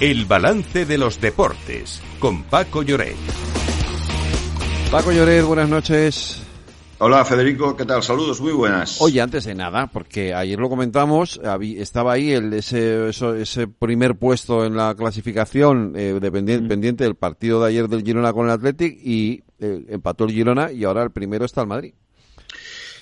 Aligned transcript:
El 0.00 0.24
balance 0.24 0.86
de 0.86 0.98
los 0.98 1.20
deportes 1.20 2.02
con 2.18 2.42
Paco 2.42 2.82
Lloret. 2.82 3.14
Paco 4.90 5.12
Lloret, 5.12 5.44
buenas 5.44 5.68
noches. 5.68 6.42
Hola 6.98 7.24
Federico, 7.24 7.76
¿qué 7.76 7.84
tal? 7.84 8.02
Saludos, 8.02 8.40
muy 8.40 8.52
buenas. 8.52 9.00
Oye, 9.00 9.20
antes 9.20 9.44
de 9.44 9.54
nada, 9.54 9.86
porque 9.86 10.34
ayer 10.34 10.58
lo 10.58 10.68
comentamos, 10.68 11.40
estaba 11.60 12.14
ahí 12.14 12.32
el, 12.32 12.52
ese, 12.54 13.08
ese 13.08 13.68
primer 13.68 14.16
puesto 14.16 14.64
en 14.64 14.76
la 14.76 14.96
clasificación 14.96 15.92
eh, 15.96 16.18
dependiente, 16.20 16.68
pendiente 16.68 17.04
del 17.04 17.14
partido 17.14 17.62
de 17.62 17.68
ayer 17.68 17.88
del 17.88 18.02
Girona 18.02 18.32
con 18.32 18.46
el 18.46 18.52
Athletic 18.52 18.98
y 19.00 19.44
eh, 19.60 19.84
empató 19.90 20.24
el 20.24 20.32
Girona 20.32 20.72
y 20.72 20.82
ahora 20.84 21.04
el 21.04 21.12
primero 21.12 21.44
está 21.44 21.60
el 21.60 21.68
Madrid. 21.68 21.94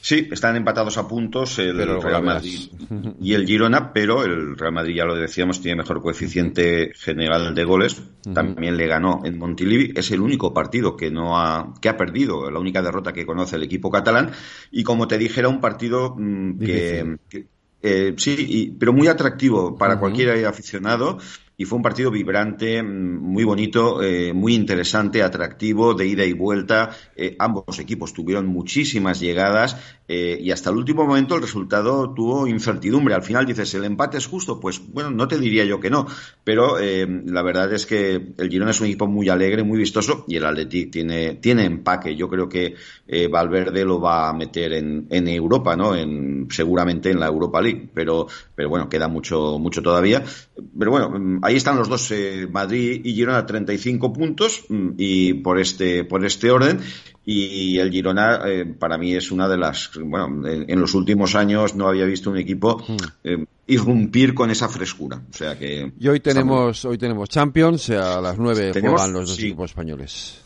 Sí, 0.03 0.29
están 0.33 0.57
empatados 0.57 0.99
a 0.99 1.07
puntos 1.07 1.61
el 1.61 1.77
Real 1.77 2.25
Madrid 2.25 2.59
y 3.21 3.35
el 3.35 3.47
Girona, 3.47 3.93
pero 3.93 4.25
el 4.25 4.59
Real 4.59 4.73
Madrid, 4.73 4.97
ya 4.97 5.05
lo 5.05 5.15
decíamos, 5.15 5.61
tiene 5.61 5.77
mejor 5.77 6.03
coeficiente 6.03 6.91
general 6.97 7.55
de 7.55 7.63
goles. 7.63 8.03
También 8.35 8.77
le 8.77 8.89
ganó 8.89 9.21
en 9.25 9.39
Montilivi. 9.39 9.93
Es 9.95 10.11
el 10.11 10.21
único 10.21 10.53
partido 10.53 10.97
que 10.97 11.13
no 11.13 11.39
ha, 11.39 11.73
que 11.81 11.89
ha 11.89 11.97
perdido, 11.97 12.51
la 12.51 12.59
única 12.59 12.83
derrota 12.83 13.13
que 13.13 13.25
conoce 13.25 13.55
el 13.55 13.63
equipo 13.63 13.93
catalán. 13.93 14.33
Y 14.73 14.83
como 14.83 15.07
te 15.07 15.19
dije, 15.19 15.39
era 15.39 15.49
un 15.49 15.61
partido 15.61 16.17
mm, 16.19 16.59
que, 16.59 17.19
eh, 17.81 18.15
sí, 18.17 18.77
pero 18.81 18.93
muy 18.93 19.07
atractivo 19.07 19.79
para 19.79 20.01
cualquier 20.01 20.45
aficionado 20.47 21.19
y 21.57 21.65
fue 21.65 21.77
un 21.77 21.83
partido 21.83 22.11
vibrante, 22.11 22.83
mm, 22.83 23.19
muy 23.21 23.45
bonito, 23.45 24.03
eh, 24.03 24.33
muy 24.33 24.55
interesante, 24.55 25.23
atractivo, 25.23 25.95
de 25.95 26.07
ida 26.07 26.25
y 26.25 26.33
vuelta. 26.33 26.91
Eh, 27.17 27.37
ambos 27.39 27.79
equipos 27.79 28.13
tuvieron 28.13 28.47
muchísimas 28.47 29.21
llegadas 29.21 29.77
eh, 30.15 30.39
y 30.43 30.51
hasta 30.51 30.71
el 30.71 30.77
último 30.77 31.07
momento 31.07 31.37
el 31.37 31.43
resultado 31.43 32.13
tuvo 32.13 32.47
incertidumbre. 32.47 33.15
Al 33.15 33.23
final 33.23 33.47
dices, 33.47 33.73
¿el 33.75 33.85
empate 33.85 34.19
es 34.19 34.27
justo? 34.27 34.61
Pues 34.61 34.81
bueno, 34.93 35.11
no 35.11 35.27
te 35.27 35.39
diría 35.39 35.65
yo 35.65 35.81
que 35.81 35.89
no, 35.89 36.07
pero 36.45 36.77
la 36.79 37.43
verdad 37.43 37.73
es 37.73 37.87
que 37.87 38.35
el 38.37 38.51
Girona 38.51 38.73
es 38.73 38.81
un 38.81 38.87
equipo 38.87 39.07
muy 39.07 39.29
alegre, 39.29 39.63
muy 39.63 39.79
vistoso 39.79 40.25
y 40.29 40.37
el 40.37 40.45
Athletic 40.45 40.91
tiene, 40.91 41.35
tiene 41.35 41.65
empaque. 41.65 42.15
Yo 42.15 42.29
creo 42.29 42.49
que 42.49 42.75
Valverde 43.31 43.85
lo 43.85 44.01
va 44.01 44.29
a 44.29 44.33
meter 44.33 44.73
en, 44.75 45.07
en 45.11 45.29
Europa, 45.29 45.77
¿no? 45.77 45.95
En, 45.95 46.49
seguramente 46.51 47.11
en 47.11 47.21
la 47.21 47.27
Europa 47.27 47.61
League, 47.61 47.89
pero, 47.95 48.27
pero 48.55 48.69
bueno, 48.69 48.89
queda 48.89 49.09
mucho, 49.09 49.59
mucho 49.59 49.83
todavía. 49.83 50.23
Pero 50.79 50.91
bueno, 50.91 51.11
mm, 51.11 51.41
ahí 51.43 51.57
están 51.57 51.77
los 51.77 51.89
dos, 51.89 52.11
eh, 52.11 52.49
Madrid 52.51 53.01
y 53.05 53.15
Girona, 53.15 53.47
35 53.47 54.13
puntos 54.13 54.65
mm, 54.69 54.91
y 54.99 55.35
por 55.35 55.59
este, 55.59 56.05
por 56.05 56.25
este 56.25 56.51
orden. 56.51 56.81
Y 57.25 57.79
el 57.79 57.91
Girona, 57.91 58.41
eh, 58.47 58.65
para 58.65 58.99
mí, 58.99 59.15
es 59.15 59.31
una 59.31 59.49
de 59.49 59.57
las. 59.57 59.91
Bueno, 59.95 60.47
en, 60.49 60.81
los 60.81 60.95
últimos 60.95 61.37
años 61.37 61.75
no 61.77 61.87
había 61.87 62.05
visto 62.05 62.31
un 62.31 62.37
equipo 62.37 62.79
hmm. 62.79 62.97
eh, 63.23 63.45
irrumpir 63.69 64.35
con 64.35 64.51
esa 64.51 64.69
frescura. 64.69 65.23
O 65.31 65.33
sea 65.33 65.57
que. 65.57 65.93
Y 66.01 66.09
hoy 66.09 66.21
tenemos, 66.21 66.85
hoy 66.85 66.99
tenemos 66.99 67.29
Champions, 67.29 67.91
a 67.91 68.21
las 68.21 68.37
9 68.39 68.73
juegan 68.73 69.13
los 69.13 69.29
dos 69.29 69.39
equipos 69.39 69.71
españoles. 69.71 70.43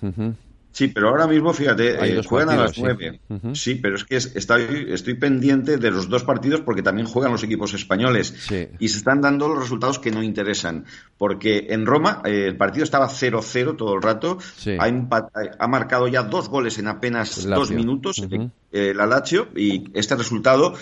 Sí, 0.76 0.88
pero 0.88 1.08
ahora 1.08 1.26
mismo, 1.26 1.54
fíjate, 1.54 2.18
eh, 2.18 2.22
juegan 2.22 2.50
a 2.50 2.64
las 2.64 2.76
nueve. 2.76 3.18
Sí. 3.54 3.76
pero 3.76 3.96
es 3.96 4.04
que 4.04 4.16
estoy, 4.16 4.88
estoy 4.90 5.14
pendiente 5.14 5.78
de 5.78 5.90
los 5.90 6.10
dos 6.10 6.22
partidos 6.22 6.60
porque 6.60 6.82
también 6.82 7.06
juegan 7.06 7.32
los 7.32 7.42
equipos 7.42 7.72
españoles. 7.72 8.46
Y 8.78 8.88
se 8.88 8.98
están 8.98 9.22
dando 9.22 9.48
los 9.48 9.58
resultados 9.58 9.98
que 9.98 10.10
no 10.10 10.22
interesan. 10.22 10.84
Porque 11.16 11.68
en 11.70 11.86
Roma 11.86 12.20
eh, 12.26 12.44
el 12.48 12.58
partido 12.58 12.84
estaba 12.84 13.08
0-0 13.08 13.74
todo 13.74 13.94
el 13.94 14.02
rato. 14.02 14.36
Ha, 14.78 15.66
marcado 15.66 16.08
ya 16.08 16.24
dos 16.24 16.50
goles 16.50 16.78
en 16.78 16.88
apenas 16.88 17.46
dos 17.46 17.70
minutos 17.70 18.22
eh, 18.70 18.92
la 18.94 19.06
Lazio. 19.06 19.48
Y 19.56 19.84
este 19.94 20.14
resultado 20.14 20.74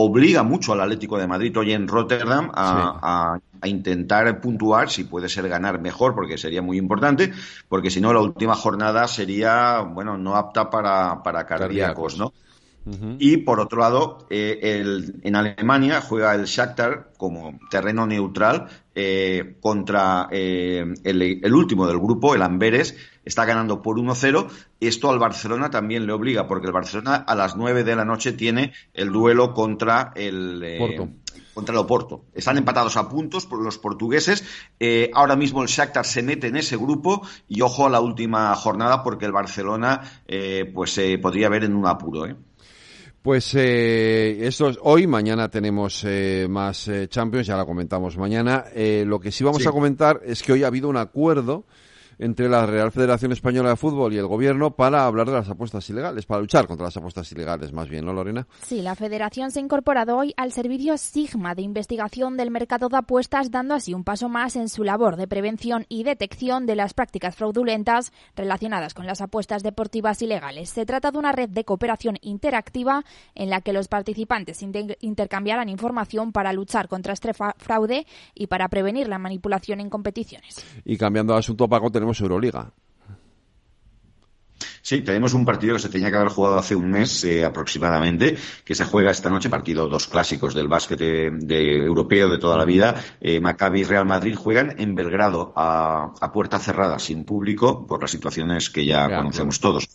obliga 0.00 0.42
mucho 0.42 0.72
al 0.72 0.80
Atlético 0.80 1.18
de 1.18 1.26
Madrid 1.26 1.56
hoy 1.58 1.72
en 1.72 1.88
Rotterdam 1.88 2.50
a 2.54 3.38
a 3.60 3.68
intentar 3.68 4.40
puntuar, 4.40 4.90
si 4.90 5.04
puede 5.04 5.28
ser 5.28 5.48
ganar 5.48 5.80
mejor, 5.80 6.14
porque 6.14 6.38
sería 6.38 6.62
muy 6.62 6.78
importante, 6.78 7.32
porque 7.68 7.90
si 7.90 8.00
no, 8.00 8.12
la 8.12 8.20
última 8.20 8.54
jornada 8.54 9.08
sería, 9.08 9.80
bueno, 9.80 10.16
no 10.16 10.36
apta 10.36 10.70
para, 10.70 11.22
para 11.22 11.46
cardíacos, 11.46 12.18
¿no? 12.18 12.32
Y 13.18 13.38
por 13.38 13.60
otro 13.60 13.80
lado, 13.80 14.26
eh, 14.30 14.58
el, 14.62 15.20
en 15.22 15.36
Alemania 15.36 16.00
juega 16.00 16.34
el 16.34 16.46
Shakhtar 16.46 17.12
como 17.18 17.58
terreno 17.70 18.06
neutral 18.06 18.68
eh, 18.94 19.56
contra 19.60 20.28
eh, 20.30 20.86
el, 21.04 21.22
el, 21.22 21.54
último 21.54 21.86
del 21.86 21.98
grupo, 21.98 22.34
el 22.34 22.40
Amberes, 22.40 22.96
está 23.26 23.44
ganando 23.44 23.82
por 23.82 23.98
1-0. 23.98 24.48
Esto 24.80 25.10
al 25.10 25.18
Barcelona 25.18 25.70
también 25.70 26.06
le 26.06 26.12
obliga, 26.12 26.46
porque 26.46 26.66
el 26.66 26.72
Barcelona 26.72 27.16
a 27.16 27.34
las 27.34 27.56
9 27.56 27.84
de 27.84 27.96
la 27.96 28.06
noche 28.06 28.32
tiene 28.32 28.72
el 28.94 29.10
duelo 29.10 29.52
contra 29.52 30.12
el, 30.14 30.62
contra 31.58 31.72
el 31.72 31.80
Oporto. 31.80 32.24
Están 32.34 32.56
empatados 32.56 32.96
a 32.96 33.08
puntos 33.08 33.44
por 33.44 33.60
los 33.60 33.78
portugueses. 33.78 34.44
Eh, 34.78 35.10
ahora 35.12 35.34
mismo 35.34 35.60
el 35.60 35.68
Shakhtar 35.68 36.06
se 36.06 36.22
mete 36.22 36.46
en 36.46 36.56
ese 36.56 36.76
grupo 36.76 37.26
y 37.48 37.62
ojo 37.62 37.84
a 37.84 37.90
la 37.90 38.00
última 38.00 38.54
jornada 38.54 39.02
porque 39.02 39.26
el 39.26 39.32
Barcelona 39.32 40.02
eh, 40.28 40.70
pues 40.72 40.92
se 40.92 41.18
podría 41.18 41.48
ver 41.48 41.64
en 41.64 41.74
un 41.74 41.86
apuro. 41.86 42.28
¿Eh? 43.18 43.22
Pues 43.22 43.54
eh, 43.54 44.46
esto 44.46 44.68
es 44.68 44.78
hoy, 44.82 45.06
mañana 45.06 45.48
tenemos 45.48 46.06
más 46.48 46.90
Champions, 47.08 47.46
ya 47.46 47.56
la 47.56 47.64
comentamos 47.64 48.16
mañana. 48.16 48.64
lo 49.04 49.20
que 49.20 49.32
sí 49.32 49.44
vamos 49.44 49.66
a 49.66 49.72
comentar 49.72 50.20
es 50.24 50.42
que 50.42 50.52
hoy 50.52 50.64
ha 50.64 50.68
habido 50.68 50.88
un 50.88 50.96
acuerdo 50.96 51.64
entre 52.18 52.48
la 52.48 52.66
Real 52.66 52.90
Federación 52.92 53.32
Española 53.32 53.70
de 53.70 53.76
Fútbol 53.76 54.12
y 54.12 54.18
el 54.18 54.26
Gobierno 54.26 54.74
para 54.74 55.06
hablar 55.06 55.26
de 55.26 55.34
las 55.34 55.48
apuestas 55.48 55.88
ilegales, 55.90 56.26
para 56.26 56.40
luchar 56.40 56.66
contra 56.66 56.86
las 56.86 56.96
apuestas 56.96 57.30
ilegales, 57.32 57.72
más 57.72 57.88
bien, 57.88 58.04
¿no, 58.04 58.12
Lorena? 58.12 58.46
Sí, 58.64 58.82
la 58.82 58.94
Federación 58.94 59.50
se 59.50 59.60
ha 59.60 59.62
incorporado 59.62 60.16
hoy 60.16 60.34
al 60.36 60.52
servicio 60.52 60.96
Sigma 60.98 61.54
de 61.54 61.62
investigación 61.62 62.36
del 62.36 62.50
mercado 62.50 62.88
de 62.88 62.96
apuestas, 62.96 63.50
dando 63.50 63.74
así 63.74 63.94
un 63.94 64.04
paso 64.04 64.28
más 64.28 64.56
en 64.56 64.68
su 64.68 64.84
labor 64.84 65.16
de 65.16 65.28
prevención 65.28 65.86
y 65.88 66.02
detección 66.02 66.66
de 66.66 66.76
las 66.76 66.94
prácticas 66.94 67.36
fraudulentas 67.36 68.12
relacionadas 68.34 68.94
con 68.94 69.06
las 69.06 69.20
apuestas 69.20 69.62
deportivas 69.62 70.20
ilegales. 70.22 70.70
Se 70.70 70.86
trata 70.86 71.10
de 71.10 71.18
una 71.18 71.32
red 71.32 71.48
de 71.48 71.64
cooperación 71.64 72.18
interactiva 72.20 73.04
en 73.34 73.50
la 73.50 73.60
que 73.60 73.72
los 73.72 73.88
participantes 73.88 74.62
intercambiarán 75.00 75.68
información 75.68 76.32
para 76.32 76.52
luchar 76.52 76.88
contra 76.88 77.12
este 77.12 77.32
fraude 77.34 78.06
y 78.34 78.46
para 78.46 78.68
prevenir 78.68 79.08
la 79.08 79.18
manipulación 79.18 79.80
en 79.80 79.90
competiciones. 79.90 80.64
Y 80.84 80.96
cambiando 80.96 81.32
de 81.32 81.40
asunto, 81.40 81.68
Paco, 81.68 81.90
tenemos 81.90 82.07
Euroliga. 82.20 82.72
Sí, 84.88 85.02
tenemos 85.02 85.34
un 85.34 85.44
partido 85.44 85.74
que 85.74 85.82
se 85.82 85.90
tenía 85.90 86.10
que 86.10 86.16
haber 86.16 86.30
jugado 86.30 86.58
hace 86.58 86.74
un 86.74 86.90
mes 86.90 87.22
eh, 87.24 87.44
aproximadamente, 87.44 88.38
que 88.64 88.74
se 88.74 88.86
juega 88.86 89.10
esta 89.10 89.28
noche, 89.28 89.50
partido 89.50 89.86
dos 89.86 90.06
clásicos 90.06 90.54
del 90.54 90.66
básquet 90.66 90.98
de, 90.98 91.84
europeo 91.84 92.30
de 92.30 92.38
toda 92.38 92.56
la 92.56 92.64
vida. 92.64 92.94
Eh, 93.20 93.38
Maccabi 93.38 93.80
y 93.80 93.84
Real 93.84 94.06
Madrid 94.06 94.34
juegan 94.34 94.74
en 94.78 94.94
Belgrado 94.94 95.52
a, 95.54 96.30
puerta 96.32 96.58
cerrada, 96.58 96.98
sin 96.98 97.24
público, 97.24 97.86
por 97.86 98.00
las 98.00 98.10
situaciones 98.10 98.70
que 98.70 98.86
ya, 98.86 99.14
conocemos 99.14 99.60
todos. 99.60 99.88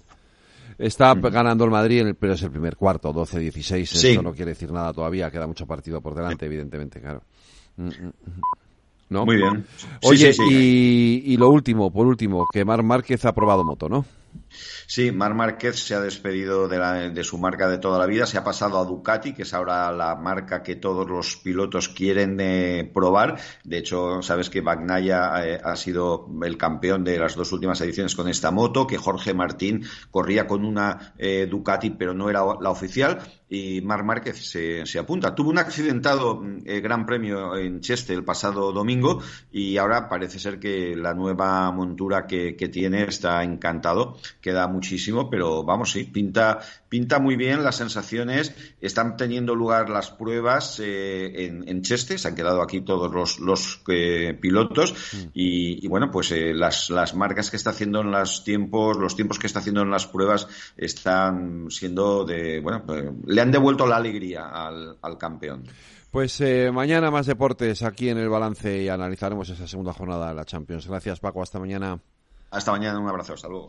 Está 0.78 1.16
mm. 1.16 1.22
ganando 1.22 1.66
el 1.66 1.72
Madrid, 1.72 2.13
pero 2.19 2.34
es 2.34 2.44
el 2.44 2.52
primer 2.52 2.75
cuarto, 2.75 3.12
12-16. 3.13 4.09
Esto 4.09 4.22
no 4.22 4.34
quiere 4.34 4.52
decir 4.52 4.72
nada 4.72 4.94
todavía, 4.94 5.31
queda 5.31 5.47
mucho 5.47 5.66
partido 5.66 6.02
por 6.02 6.13
delante, 6.13 6.46
evidentemente, 6.46 7.02
claro. 7.02 7.23
Mm, 9.09 9.18
muy 9.25 9.38
bien. 9.38 9.66
Oye, 10.03 10.34
Y, 10.50 11.38
lo 11.38 11.50
último, 11.50 11.91
por 11.91 12.08
último, 12.08 12.47
que 12.52 12.66
Mar 12.66 12.84
Márquez 12.84 13.25
ha 13.25 13.34
probado 13.34 13.64
moto, 13.64 13.90
¿no? 13.90 14.06
Sí, 14.86 15.12
Mar 15.12 15.34
Márquez 15.34 15.80
se 15.80 15.96
ha 15.96 16.02
despedido 16.02 16.68
de, 16.68 17.24
su 17.24 17.38
marca 17.38 17.68
de 17.68 17.78
toda 17.78 17.98
la 17.98 18.06
vida, 18.06 18.26
se 18.26 18.38
ha 18.38 18.44
pasado 18.44 18.80
a 18.80 18.86
Ducati, 18.86 19.34
que 19.34 19.44
es 19.44 19.54
ahora 19.54 19.92
la 19.92 20.16
marca 20.16 20.62
que 20.62 20.76
todos 20.76 21.10
los 21.10 21.38
pilotos 21.38 21.90
quieren 21.90 22.40
eh, 22.40 22.90
probar. 22.94 23.40
De 23.64 23.78
hecho, 23.78 24.22
sabes 24.22 24.50
que 24.50 24.62
Bagnaya 24.62 25.48
eh, 25.48 25.62
ha 25.64 25.76
sido 25.76 26.28
el 26.44 26.58
campeón 26.58 27.04
de 27.04 27.18
las 27.18 27.36
dos 27.36 27.52
últimas 27.52 27.80
ediciones 27.82 28.16
con 28.16 28.28
esta 28.28 28.52
moto, 28.52 28.86
que 28.86 28.98
Jorge 28.98 29.34
Martín 29.34 29.84
corría 30.12 30.48
con 30.48 30.66
una 30.66 31.14
eh, 31.18 31.48
Ducati, 31.50 31.92
pero 31.92 32.14
no 32.14 32.30
era 32.30 32.42
la 32.62 32.70
oficial 32.70 33.20
y 33.50 33.82
Mar 33.82 34.04
Márquez 34.04 34.50
se, 34.50 34.86
se, 34.86 35.00
apunta. 35.00 35.36
Tuvo 35.36 35.52
un 35.52 35.60
accidentado 35.60 36.42
Gran 36.64 37.06
Premio 37.06 37.56
en 37.56 37.82
Cheste 37.82 38.14
el 38.14 38.24
pasado 38.24 38.72
domingo 38.72 39.22
y 39.52 39.78
ahora 39.78 40.09
parece 40.09 40.40
ser 40.40 40.59
que 40.59 40.96
la 40.96 41.14
nueva 41.14 41.72
montura 41.72 42.26
que 42.26 42.53
tiene 42.53 43.03
está 43.03 43.44
encantado. 43.44 44.18
Queda 44.41 44.67
muchísimo, 44.67 45.29
pero 45.29 45.64
vamos, 45.64 45.91
sí, 45.91 46.03
pinta, 46.05 46.59
pinta 46.90 47.20
muy 47.20 47.35
bien 47.35 47.64
las 47.64 47.78
sensaciones. 47.78 48.53
Están 48.81 49.17
teniendo 49.17 49.55
lugar 49.55 49.90
las 49.90 50.11
pruebas 50.11 50.79
eh, 50.84 51.46
en, 51.66 51.81
Cheste, 51.81 52.17
se 52.17 52.28
han 52.28 52.35
quedado 52.35 52.61
aquí 52.61 52.81
todos 52.81 53.11
los, 53.14 53.40
los 53.40 53.81
eh, 53.87 54.37
pilotos 54.40 54.93
mm. 54.93 55.28
y, 55.34 55.87
bueno, 55.87 56.09
pues 56.11 56.31
eh, 56.31 56.53
las, 56.53 56.90
las 56.90 57.16
marcas 57.16 57.49
que 57.49 57.58
está 57.58 57.72
haciendo 57.72 58.02
en 58.02 58.11
los 58.11 58.43
tiempos, 58.43 58.97
los 58.97 59.16
tiempos 59.16 59.40
que 59.40 59.47
está 59.47 59.59
haciendo 59.59 59.81
en 59.81 59.91
las 59.91 60.08
pruebas 60.08 60.47
están 60.78 61.67
siendo 61.69 62.26
de, 62.26 62.59
bueno, 62.61 62.84
le 63.26 63.41
han 63.41 63.52
devuelto 63.52 63.85
la 63.85 63.97
alegría 63.97 64.47
al, 64.47 64.97
al 65.02 65.17
campeón. 65.17 65.64
Pues 66.11 66.41
mañana 66.72 67.09
más 67.09 67.26
deportes 67.26 67.81
aquí 67.81 68.09
en 68.09 68.19
el 68.19 68.29
balance 68.29 68.84
y 68.84 68.87
analizaremos 68.87 69.49
esa 69.49 69.67
segunda 69.67 69.93
jornada 69.93 70.29
de 70.29 70.35
la 70.35 70.46
Champions. 70.46 70.87
Gracias 70.87 71.19
Paco, 71.19 71.41
hasta 71.41 71.59
mañana. 71.59 71.99
Hasta 72.53 72.72
mañana, 72.72 72.99
un 72.99 73.09
abrazo, 73.09 73.34
hasta 73.34 73.47
luego. 73.47 73.61